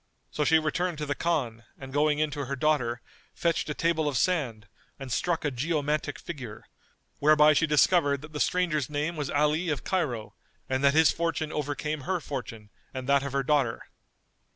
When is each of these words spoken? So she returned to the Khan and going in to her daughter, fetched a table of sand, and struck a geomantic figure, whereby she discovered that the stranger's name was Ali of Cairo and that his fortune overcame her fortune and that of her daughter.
So 0.31 0.43
she 0.43 0.57
returned 0.57 0.97
to 0.97 1.05
the 1.05 1.13
Khan 1.13 1.61
and 1.77 1.93
going 1.93 2.17
in 2.17 2.31
to 2.31 2.45
her 2.45 2.55
daughter, 2.55 3.01
fetched 3.35 3.69
a 3.69 3.75
table 3.75 4.07
of 4.07 4.17
sand, 4.17 4.67
and 4.97 5.11
struck 5.11 5.45
a 5.45 5.51
geomantic 5.51 6.17
figure, 6.17 6.63
whereby 7.19 7.53
she 7.53 7.67
discovered 7.67 8.23
that 8.23 8.33
the 8.33 8.39
stranger's 8.39 8.89
name 8.89 9.15
was 9.15 9.29
Ali 9.29 9.69
of 9.69 9.83
Cairo 9.83 10.33
and 10.67 10.83
that 10.83 10.95
his 10.95 11.11
fortune 11.11 11.51
overcame 11.51 12.01
her 12.01 12.19
fortune 12.19 12.71
and 12.95 13.07
that 13.07 13.21
of 13.21 13.33
her 13.33 13.43
daughter. 13.43 13.83